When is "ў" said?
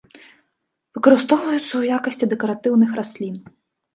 1.75-1.83